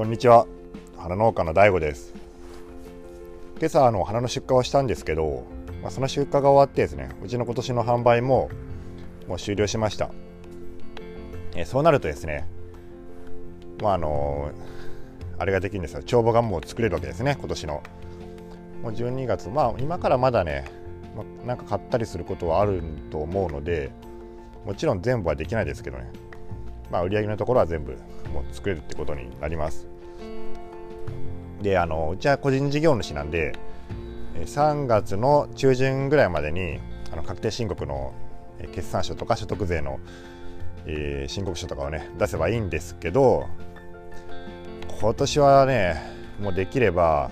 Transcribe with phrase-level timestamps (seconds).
[0.00, 0.46] こんにちは。
[0.96, 2.14] 花農家の DAIGO です。
[3.58, 5.44] 今朝あの花の出荷をしたんですけど、
[5.82, 8.48] まあ、その出荷が終わってですねうちの今年の販売も
[9.28, 10.10] もう終了しました。
[11.54, 12.48] えそうなるとですね
[13.82, 14.52] まああの
[15.36, 16.02] あれができるんですよ。
[16.02, 17.82] 帳簿がもう作れるわけですね今年の。
[18.82, 20.64] もう12月まあ今からまだね、
[21.14, 23.90] まあ、なんか買ったりすることはあると思うので
[24.64, 26.10] もちろん全部はできないですけどね。
[26.90, 27.98] まあ売り上げのところは全部
[28.32, 29.89] もう作れるってことになります。
[31.60, 33.52] であのうちは個人事業主なんで
[34.44, 36.80] 3月の中旬ぐらいまでに
[37.12, 38.14] あの確定申告の
[38.72, 40.00] 決算書とか所得税の、
[40.86, 43.46] えー、申告書とかをね出せばいいんですけど
[45.00, 46.02] 今年はね
[46.40, 47.30] もうできれば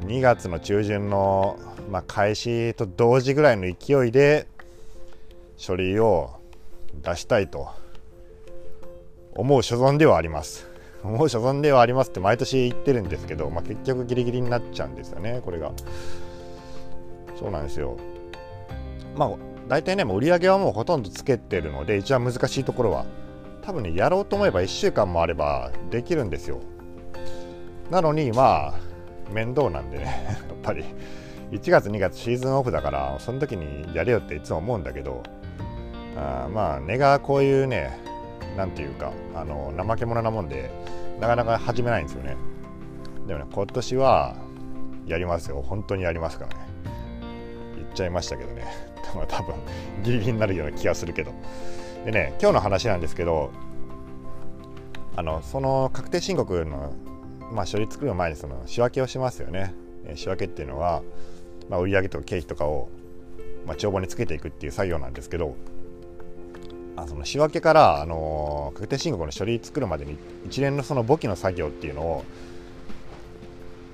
[0.00, 1.58] 2月の中旬の、
[1.90, 4.46] まあ、開始と同時ぐらいの勢いで
[5.56, 6.38] 書類を
[7.02, 7.68] 出したいと
[9.32, 10.75] 思う所存ではあります。
[11.06, 15.72] 思う所存ではありますって毎年言ってるんですけど、まあ、結局ギリギリになっちゃうんですよねこれが。
[17.38, 17.96] そうなんですよ。
[19.14, 19.30] まあ
[19.68, 23.04] 大体ねもう売り上げはもうほとんどつけてるので一番難しいところは
[23.62, 26.60] 多分ねやろうと思えば1週間もあればできるんですよ。
[27.90, 28.74] なのにまあ
[29.32, 30.84] 面倒なんでね やっぱり。
[31.52, 35.22] 1月2月シーズンオフだからその時にやれよっていつも思うんだけど
[36.16, 37.96] あまあ根がこういうね
[38.56, 40.70] 何て言うかあの怠け者なもんで
[41.20, 42.36] なかなか始めないんですよね。
[43.26, 44.36] でもね今年は
[45.06, 45.62] やりますよ。
[45.62, 46.66] 本当にやりますからね。
[47.76, 48.64] 言っちゃいましたけどね。
[49.28, 49.54] 多分
[50.02, 51.32] ギリギリになるような気がするけど。
[52.04, 53.50] でね今日の話なんですけど
[55.16, 56.92] あのその確定申告の、
[57.52, 59.74] まあ、処理作る前にその仕分けをしますよね。
[60.04, 61.02] え仕分けっていうのは、
[61.68, 62.88] まあ、売上とか経費とかを、
[63.66, 65.56] まあ、帳簿につけていくっていう作業なんですけど
[66.96, 70.16] あその仕分けから、あの確定申告の書類作るまでに
[70.46, 72.24] 一連のその簿記の作業っていうのを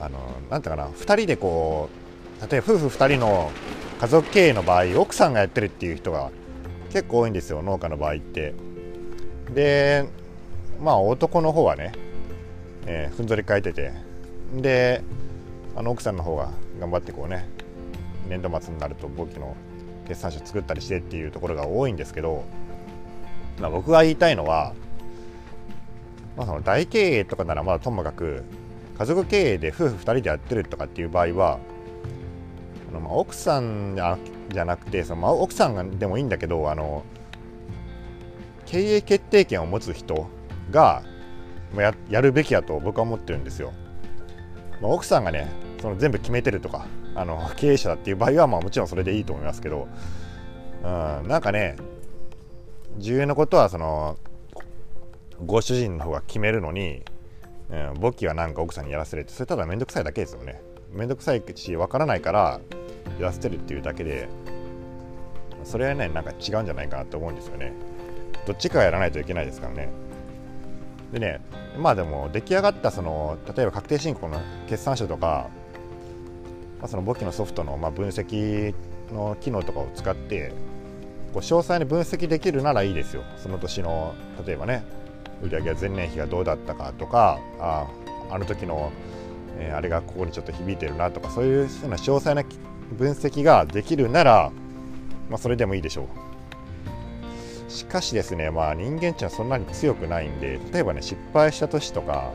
[0.00, 0.18] あの
[0.50, 1.88] なんていうかな2人でこ
[2.40, 3.50] う例えば夫婦2人の
[4.00, 6.30] 家族経営の場合奥さんがやってるっていう人が
[6.90, 8.54] 結構多いんですよ農家の場合って。
[9.54, 10.06] で
[10.80, 11.92] まあ男の方はね、
[12.86, 13.92] えー、ふんぞり返ってて
[14.54, 15.02] で
[15.76, 17.48] あの奥さんの方が頑張ってこうね
[18.28, 19.56] 年度末になると簿記の
[20.06, 22.44] 決算書作ったりしてっていうところが多いんですけど
[23.60, 24.74] まあ、僕が言いたいのは、
[26.36, 28.44] まあ、その大経営とかならまだともかく
[28.98, 31.58] 家族経営で夫婦2人でやってるとかっていう場合は
[32.90, 33.96] あのまあ奥さん
[34.50, 37.04] じゃなくてその、まあ、奥さんでもいいんだけどあの
[38.64, 40.28] 経営決定権を持つ人
[40.70, 41.02] が
[41.74, 43.72] ややるべきやと僕は思ってるんですよ。
[44.80, 45.48] まあ、奥さんがね
[45.80, 49.88] その全部決めてるとかあの経営者だっていう場合はまあもちろんそれでいいと思いますけど、
[50.82, 51.76] うん、なんかね
[52.98, 54.18] 重要なことはその
[55.44, 57.02] ご主人の方が決めるのに、
[57.70, 60.62] うん、簿記はなんか奥さんにやらせるってそれただ面倒くさいだけですよね。
[60.92, 62.60] 面倒くさいし分からないから
[63.18, 64.28] やらせてるっていうだけで
[65.64, 67.72] それはねなんか違うんじゃないかなと思うんですよね。
[68.46, 69.88] どっちかがやらないといけないですからね。
[71.12, 71.40] でね
[71.78, 75.48] まあでも出来上がったその例えば確定申告の決算書とか、
[76.78, 78.74] まあ、その簿記のソフトのまあ分析
[79.12, 80.52] の機能とかを使って
[81.36, 83.22] こう詳細に分析できるならいいですよ。
[83.36, 84.14] その年の
[84.46, 84.82] 例えばね
[85.42, 87.86] 売上前年比がどうだったかとかあ
[88.30, 88.90] あの時の、
[89.58, 92.42] えー、あれがここにちょっと響いてるなとかそういうような詳細な
[92.96, 94.50] 分析ができるなら、
[95.28, 96.04] まあ、それでもいいでしょ
[97.68, 97.70] う。
[97.70, 102.32] しかしですねまあ人間っていうのはそんなに強くないんで例えばね失敗した年とか、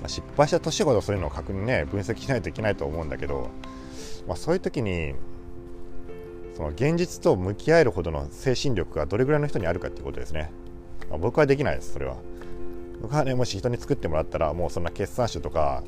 [0.00, 3.48] まあ、失敗した年ほどそういうのを確認ね分析しないといけないと思うんだけど、
[4.26, 5.14] まあ、そういう時に
[6.54, 10.50] その現実と向き合えるほどの精神力がどれぐらいの人にあるかっていうことですね、
[11.08, 12.16] まあ、僕はできないですそれは。
[13.00, 15.82] 僕はねもし人に作ってもらったらもうそんな決算書とか、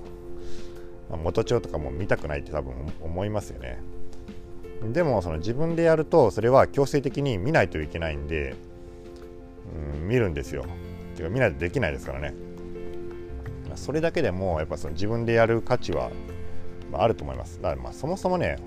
[1.09, 3.81] まあ、元帳とかも見たくないって多分思いますよね。
[4.93, 8.57] でもその自分でやるとそれは強制的に見ないといけないんで、
[9.95, 10.65] うん、見るんですよ。
[11.17, 12.35] てか見ないとできないですからね。
[13.77, 16.11] それだけでもやっぱその自分でやる価値は
[16.93, 17.61] あると思います。
[17.63, 18.59] だからまあそもそもね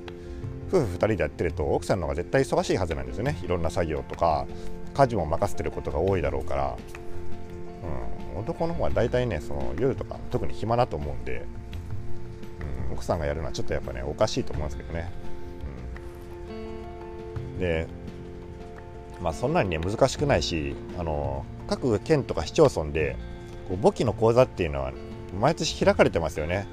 [0.68, 3.38] 夫婦2人でやってると奥さんの方が絶対忙しいはずなんですよね。
[3.44, 4.46] いろんな作業とか
[4.94, 6.78] 家事も任せてることが多いだろうから、
[8.36, 11.46] うん、男の方は大体ねその夜とか特に暇だと思うんで、
[12.90, 15.12] うん、奥さんがやるのはちょっとやっぱねおかしいと思うんですけどね、
[16.50, 17.88] うん、で
[19.22, 23.16] まあそんなにね難しくないしあの各県とか市町村で
[23.68, 24.92] こう簿記の講座っていうのは
[25.40, 26.66] 毎年開かれてますよね。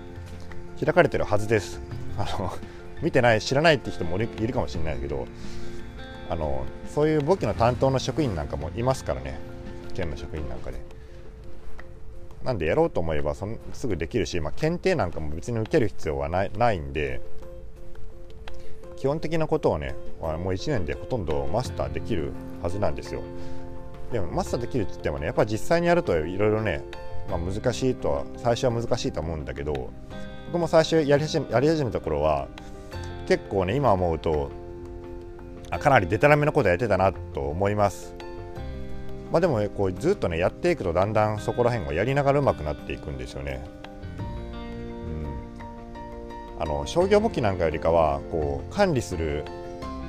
[0.82, 1.80] 開かれてるはずです。
[2.16, 2.52] あの
[3.04, 5.26] 見てない知らないって人もいるかもしれないけど
[6.28, 9.38] あのそういう簿記の担当の職員なんかもいますからね。
[9.94, 10.80] 県の職員なんかで。
[12.42, 17.22] なんでやろうと思えばそのすぐできるし、まあ、検定なんかも別に受ける必要はないないんで
[18.96, 23.22] 基本的なことをねもう1年でほとんどマスターできるはずなんですよ。
[24.12, 26.84] でもマスターできるって言ってもねやっぱ実際にやるといろいろね、
[27.30, 29.90] まあ、難しいとは最初は難しいと思うんだけど
[30.52, 32.48] 僕も最初やり始めやり始めた頃は
[33.26, 34.50] 結構ね今思うと
[35.70, 38.14] あかなりデタラメなことやってたなと思います。
[39.32, 43.64] まあでもこうずっとねやっていくとだんだんそこら辺がやりながら上手くなっていくんですよね。
[46.58, 46.62] うん。
[46.62, 49.44] あの商業簿記なんかよりかはこう管理する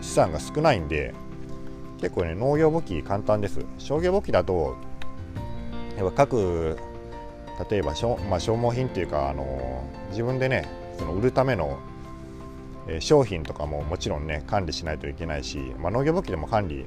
[0.02, 1.16] 資産が少ないんで
[2.00, 3.66] 結構ね農業簿記簡単です。
[3.80, 4.76] 商業簿記だと
[5.98, 6.78] やっぱ各
[7.72, 10.68] 例えば消,、まあ、消耗品っていうかあの自分でね
[11.00, 11.80] その売るための
[13.00, 16.86] 商品とかももちろんね管理しないといけないし、まあ、農業簿記でも管理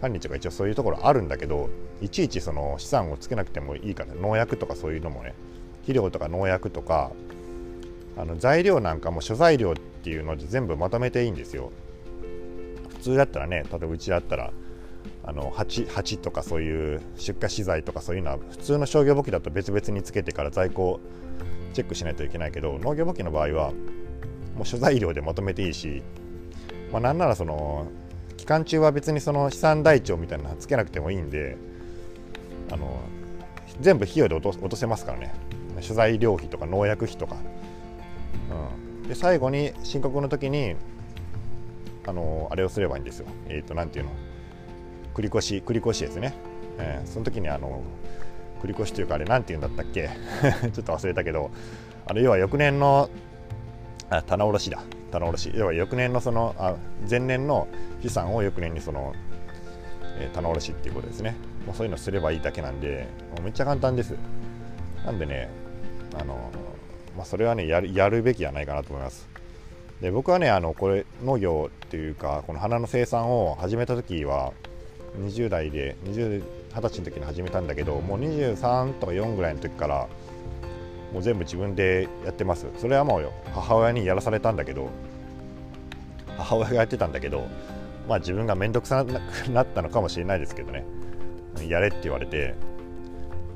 [0.00, 1.68] 管理とか一応そういうところあるんだけど
[2.00, 5.34] いちいちその資産をつけなくてもいいから農薬とかそういうのもね
[5.82, 7.10] 肥料とか農薬とか
[8.16, 11.70] あの材料なんかも諸材料っていうので全部まとめていいんですよ。
[12.88, 14.52] 普通だったらね例えばうちだったら
[15.24, 21.00] あの鉢鉢とかそういう出荷資材とかそういうのは普通の商業簿記だと別々につけてから在庫
[21.72, 23.72] チェックしないといけないけど農業簿記の場合は
[24.60, 26.02] もう諸材料でまとめていいし、
[26.92, 27.86] まあ、なんならその
[28.36, 31.56] 期間中は別にその資産台帳みたいなのつけなくてもいいんで
[32.70, 33.00] あの
[33.80, 35.34] 全部費用で落とせますからね。
[35.80, 37.36] 諸材料費とか農薬費とか、
[39.02, 40.74] うん、で最後に申告の時に
[42.06, 43.28] あのあれをすればいいんですよ。
[43.48, 44.10] えっ、ー、と何ていうの？
[45.14, 46.34] 繰越繰越ですね、
[46.76, 47.82] えー、その時にあの
[48.62, 50.10] 繰越というかあれ何て言うんだったっけ？
[50.70, 51.50] ちょっと忘れたけど
[52.04, 53.08] あの要は翌年の
[54.10, 54.82] あ棚卸しだ。
[55.10, 55.52] 棚卸し。
[55.54, 56.74] 要は翌年のそのあ
[57.08, 57.68] 前年の
[58.02, 59.14] 資産を翌年にその、
[60.18, 61.36] えー、棚卸しっていうことですね。
[61.66, 64.16] もうそういうのすればいいだけなんでもうめっちゃ簡単です。
[65.04, 65.48] なんでね
[66.18, 66.50] あの、
[67.16, 69.28] まあ、それはねやるやるべきじゃないかなと思います。
[70.00, 74.52] で僕はねあのこれ農業っていうかこの花の生産を始めた時は
[75.18, 80.08] 20代で20 20歳の時に始めたんだけどもう23とか4ぐらいの時から
[81.12, 82.66] もう全部自分でやってます。
[82.76, 84.88] それはもう母親にやらされたんだけど
[86.38, 87.46] 母親がやってたんだけど
[88.08, 89.10] まあ自分が面倒くさく
[89.50, 90.84] なったのかもしれないですけどね。
[91.68, 92.54] やれって言われて、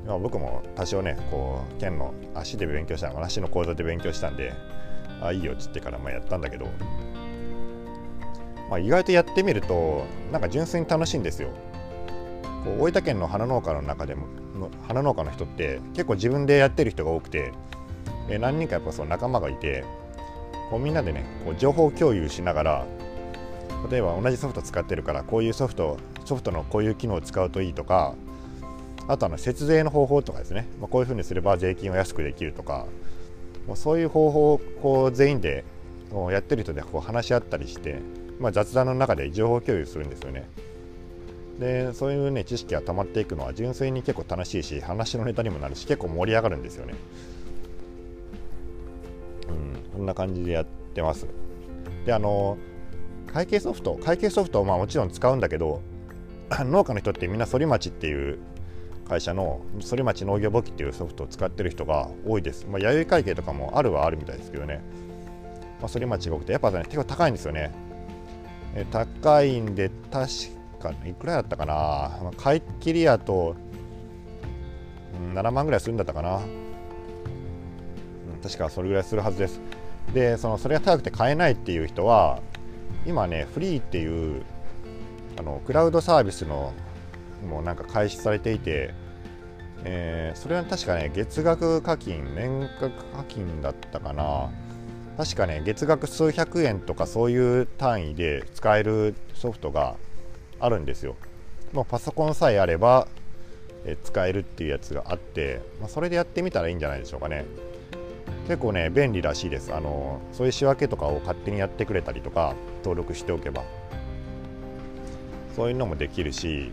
[0.05, 4.53] ま、僕も多少ねこう県の足で勉強した足の講座で勉強したんで
[5.21, 6.65] あいいよっつってからまあやったんだけど、
[8.69, 11.49] まあ、意外とやってみるとなんか純粋に楽しいんですよ。
[12.63, 17.51] こう大分県の花農家の中でもの花農家の人って結構自分でやってる人が多くて、
[18.29, 19.83] え何人かやっぱその仲間がいて
[20.69, 22.85] こうみんなでねこう情報共有しながら
[23.89, 28.15] 例えば同じソフト使ってるからこういうソフトソフトのこういう機能を使うといいとか
[29.07, 32.87] あとあの節税の方法とかですね、まあ、こういうふうにすれば税金を安くできるとか
[33.67, 35.63] もうそういう方法をこう全員で
[36.31, 37.99] やってる人でこう話し合ったりして、
[38.39, 40.47] まあ、雑談の中で情報共有するんですよね。
[41.59, 46.95] でそういうね知識が溜まっていくのは純粋に結構楽しいし話のネタにもなるし結構盛り上がるんですよね。
[49.47, 51.27] うんこんな感じでやってます。
[52.05, 52.57] であの
[53.27, 55.81] 会計ソフト会計ソフトはまあもちろん使うんだけど
[56.59, 58.39] 農家の人ってみんな反町っていう
[59.07, 64.81] 会社の反町農業簿記っていうソフトを使ってる人が多いです、まあ、弥生会計とかもあるはあるみたいですけどね、
[65.79, 67.71] まあ、反町が多くてやっぱね結構高いんですよね。
[68.73, 72.31] え高いんで確かいくらだったかな。
[72.37, 73.55] 買い切りやと、
[75.31, 76.41] うん、7万ぐらいするんだったかな、うん、
[78.41, 79.59] 確かそれぐらいするはずです。
[80.13, 82.39] でそのそれが高くて買えないっていう人は
[83.05, 84.43] 今ねフリーっていう
[85.37, 86.73] あのクラウドサービスの
[87.47, 88.93] もうなんか開始されていて、
[89.83, 94.49] えー、それは確かね月額課金年額課金だったかな。
[95.17, 99.95] 確かね月額数百円とかそういう単位で使えるソフトが
[100.59, 101.15] あるんですよ。
[101.73, 103.07] もうパソコンさえあれば、
[103.85, 107.45] え使えるっていうやつがあって、まあ、それでやってみたらいいんじゃないでしょうかね。
[108.47, 113.63] 結構ね便利らしいですあのそういう仕分けとかを勝手にやってくれたりとか登録しておけば
[115.55, 116.71] そういうのもできるし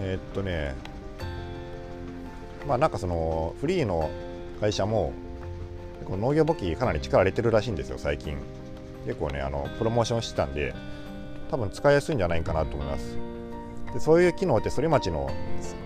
[0.00, 0.74] えー、っとね
[2.66, 4.10] まあなんかそのフリーの
[4.60, 5.12] 会社も
[6.08, 8.36] 農業簿記かなり力入れてるらしいんですよ最近
[9.06, 10.74] 結構ねあのプロモーションしてたんで
[11.50, 13.18] 多分使いやすいんじゃないかなと思います
[13.92, 15.30] でそういう機能って反町の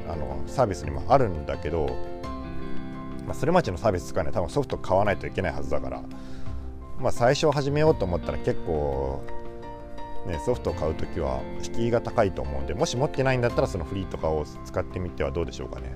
[0.07, 1.87] あのサービスにもあるんだけど、
[3.27, 6.03] まあ、反町のサービス使うには多分ソフト買わないといけないはずだから、
[7.01, 9.23] まあ、最初始めようと思ったら結構、
[10.27, 15.93] ね、ソフトを買う時は敷居が高いと思うんでもし持ってないんだったらそのフリーとかを使ってみてはどうでしょうかね。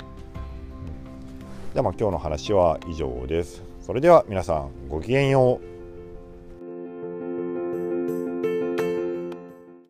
[1.72, 3.62] うではまあ今日の話は以上です。
[3.82, 5.77] それでは皆さんごきげんよう。